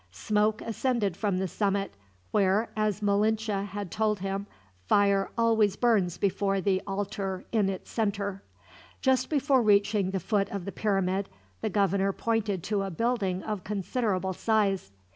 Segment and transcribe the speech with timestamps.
[0.09, 1.93] Smoke ascended from the summit,
[2.31, 4.47] where, as Malinche had told him,
[4.87, 8.41] fire always burns before the altar in its center.
[9.01, 11.29] Just before reaching the foot of the pyramid,
[11.61, 14.91] the governor pointed to a building of considerable size.